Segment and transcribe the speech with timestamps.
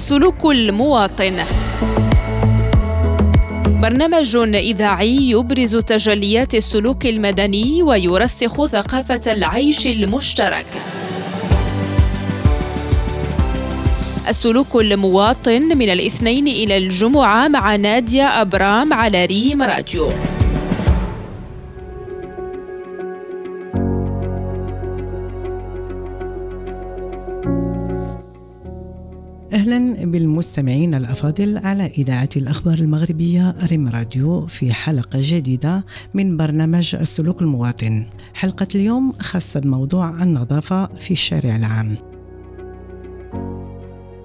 [0.00, 1.32] السلوك المواطن
[3.82, 10.66] برنامج إذاعي يبرز تجليات السلوك المدني ويرسخ ثقافة العيش المشترك.
[14.28, 20.08] السلوك المواطن من الاثنين إلى الجمعة مع نادية أبرام على ريم راديو.
[29.70, 35.84] أهلا بالمستمعين الأفاضل على إذاعة الأخبار المغربية ريم راديو في حلقة جديدة
[36.14, 38.04] من برنامج السلوك المواطن.
[38.34, 42.09] حلقة اليوم خاصة بموضوع النظافة في الشارع العام.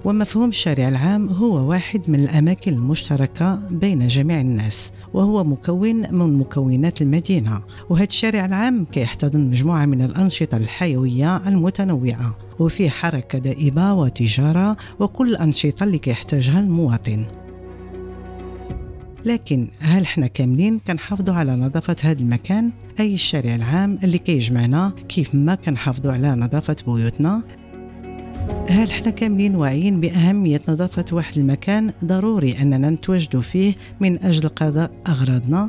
[0.06, 7.02] ومفهوم الشارع العام هو واحد من الأماكن المشتركة بين جميع الناس وهو مكون من مكونات
[7.02, 7.62] المدينة.
[7.90, 15.84] وهذا الشارع العام كيحتضن مجموعة من الأنشطة الحيوية المتنوعة وفيه حركة دائبة وتجارة وكل الأنشطة
[15.84, 17.24] اللي كيحتاجها المواطن.
[19.24, 25.34] لكن هل إحنا كاملين كنحافظوا على نظافة هذا المكان؟ أي الشارع العام اللي كيجمعنا كيف
[25.34, 27.42] ما كنحافظوا على نظافة بيوتنا؟
[28.68, 34.90] هل إحنا كاملين واعيين بأهمية نظافة واحد المكان ضروري أننا نتواجدوا فيه من أجل قضاء
[35.06, 35.68] أغراضنا؟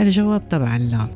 [0.00, 1.08] الجواب طبعا لا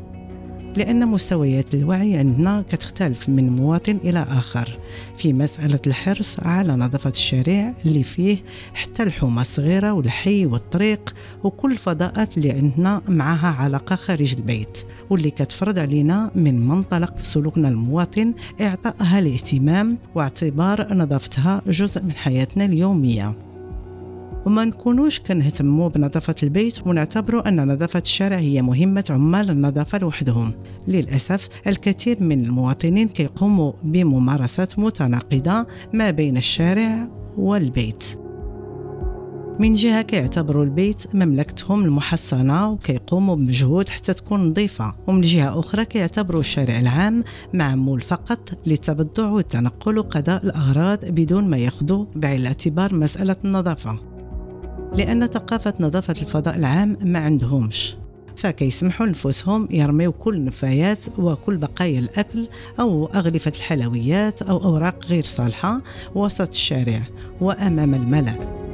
[0.76, 4.78] لأن مستويات الوعي عندنا كتختلف من مواطن إلى آخر.
[5.16, 8.38] في مسألة الحرص على نظافة الشارع اللي فيه
[8.74, 14.78] حتى الحومة الصغيرة والحي والطريق وكل الفضاءات اللي عندنا معها علاقة خارج البيت.
[15.10, 23.49] واللي كتفرض علينا من منطلق سلوكنا المواطن إعطائها الاهتمام واعتبار نظافتها جزء من حياتنا اليومية.
[24.46, 30.52] وما نكونوش كنهتموا بنظافة البيت ونعتبروا أن نظافة الشارع هي مهمة عمال النظافة لوحدهم.
[30.88, 38.04] للأسف الكثير من المواطنين كيقوموا بممارسات متناقضة ما بين الشارع والبيت.
[39.60, 44.94] من جهة كيعتبروا البيت مملكتهم المحصنة وكيقوموا بمجهود حتى تكون نظيفة.
[45.06, 52.06] ومن جهة أخرى كيعتبروا الشارع العام معمول فقط للتبضع والتنقل وقضاء الأغراض بدون ما ياخذوا
[52.16, 54.09] بعين الاعتبار مسألة النظافة.
[54.96, 57.96] لأن ثقافة نظافة الفضاء العام ما عندهمش.
[58.36, 62.48] فكيسمحوا لنفسهم يرميو كل النفايات وكل بقايا الأكل
[62.80, 65.80] أو أغلفة الحلويات أو أوراق غير صالحة
[66.14, 67.02] وسط الشارع
[67.40, 68.69] وأمام الملأ.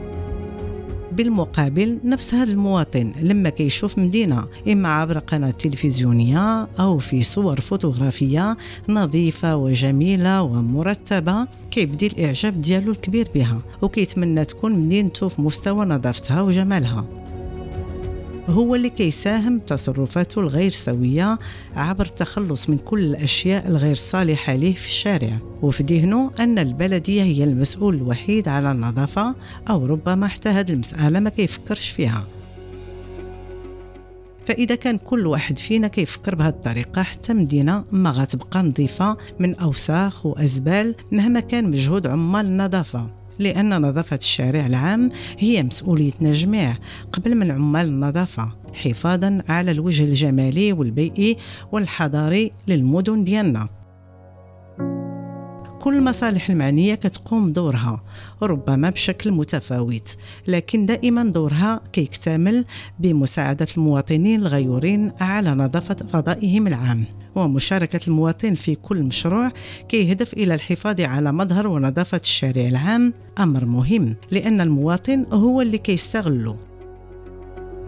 [1.16, 8.56] بالمقابل نفس هذا المواطن لما كيشوف مدينة إما عبر قناة تلفزيونية أو في صور فوتوغرافية
[8.88, 17.25] نظيفة وجميلة ومرتبة كيبدي الإعجاب ديالو الكبير بها وكيتمنى تكون مدينته في مستوى نظافتها وجمالها.
[18.48, 21.38] هو اللي كيساهم بتصرفاته الغير سوية
[21.76, 25.38] عبر التخلص من كل الأشياء الغير صالحة له في الشارع.
[25.62, 29.34] وفي ذهنه أن البلدية هي المسؤول الوحيد على النظافة
[29.70, 32.26] أو ربما حتى هذه المسألة ما كيفكرش فيها.
[34.46, 40.26] فإذا كان كل واحد فينا كيفكر بهذه الطريقة حتى مدينة ما غتبقى نظيفة من أوساخ
[40.26, 43.25] وأزبال مهما كان مجهود عمال النظافة.
[43.38, 46.76] لأن نظافة الشارع العام هي مسؤوليتنا جميع
[47.12, 51.36] قبل من عمال النظافة حفاظا على الوجه الجمالي والبيئي
[51.72, 53.68] والحضاري للمدن ديالنا.
[55.80, 58.02] كل المصالح المعنية كتقوم بدورها
[58.42, 60.16] ربما بشكل متفاوت
[60.48, 62.64] لكن دائما دورها كيكتمل
[62.98, 67.04] بمساعدة المواطنين الغيورين على نظافة فضائهم العام.
[67.44, 69.52] ومشاركة المواطن في كل مشروع
[69.88, 73.12] كيهدف إلى الحفاظ على مظهر ونظافة الشارع العام.
[73.38, 76.56] أمر مهم لأن المواطن هو اللي كيستغله.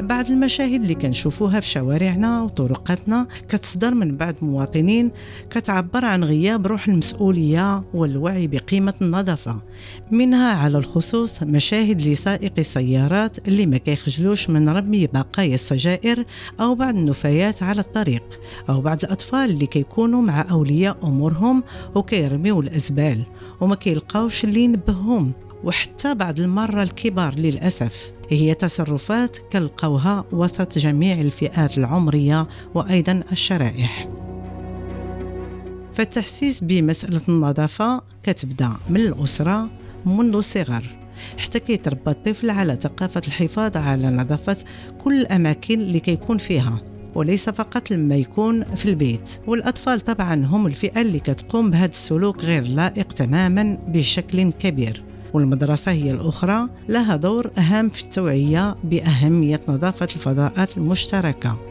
[0.00, 5.10] بعض المشاهد اللي كنشوفوها في شوارعنا وطرقاتنا كتصدر من بعض المواطنين
[5.50, 9.56] كتعبر عن غياب روح المسؤولية والوعي بقيمة النظافة
[10.10, 16.24] منها على الخصوص مشاهد لسائقي السيارات اللي ما كيخجلوش من رمي بقايا السجائر
[16.60, 21.62] أو بعض النفايات على الطريق أو بعض الأطفال اللي كيكونوا مع أولياء أمورهم
[21.94, 23.22] وكيرميو الأزبال
[23.60, 25.32] وما كيلقاوش اللي ينبههم
[25.64, 28.17] وحتى بعض المرة الكبار للأسف.
[28.28, 34.08] هي تصرفات كالقوها وسط جميع الفئات العمرية وأيضا الشرائح.
[35.94, 39.68] فالتحسيس بمسألة النظافة كتبدأ من الأسرة
[40.06, 40.84] منذ الصغر
[41.38, 44.56] حتى كيتربى الطفل على ثقافة الحفاظ على نظافة
[44.98, 46.82] كل الأماكن اللي كيكون فيها
[47.14, 49.30] وليس فقط لما يكون في البيت.
[49.46, 55.07] والأطفال طبعا هم الفئة اللي كتقوم بهذا السلوك غير لائق تماما بشكل كبير.
[55.34, 61.67] والمدرسة هي الأخرى لها دور أهم في التوعية بأهمية نظافة الفضاءات المشتركة.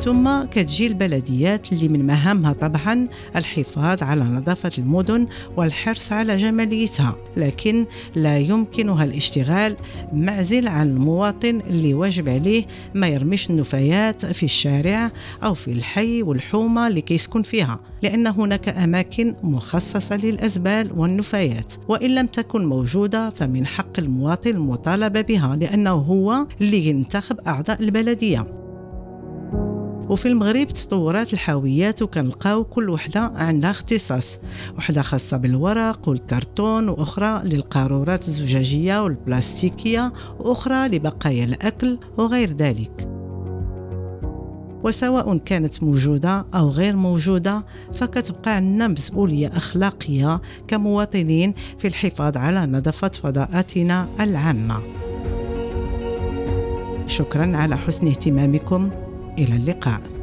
[0.00, 5.26] ثم كتجي البلديات اللي من مهامها طبعا الحفاظ على نظافة المدن
[5.56, 9.76] والحرص على جماليتها لكن لا يمكنها الاشتغال
[10.12, 12.64] معزل عن المواطن اللي واجب عليه
[12.94, 15.10] ما يرميش النفايات في الشارع
[15.44, 22.26] أو في الحي والحومة اللي كيسكن فيها لأن هناك أماكن مخصصة للأزبال والنفايات وإن لم
[22.26, 28.65] تكن موجودة فمن حق المواطن المطالبة بها لأنه هو اللي ينتخب أعضاء البلدية.
[30.08, 34.38] وفي المغرب تطورات الحاويات وكنلقاو كل وحدة عندها اختصاص
[34.78, 43.08] وحدة خاصة بالورق والكرتون وأخرى للقارورات الزجاجية والبلاستيكية وأخرى لبقايا الأكل وغير ذلك.
[44.84, 47.64] وسواء كانت موجودة أو غير موجودة
[47.94, 54.82] فكتبقى عندنا مسؤولية أخلاقية كمواطنين في الحفاظ على نظافة فضاءاتنا العامة.
[57.06, 59.05] شكرا على حسن اهتمامكم.
[59.38, 60.15] إلى اللقاء.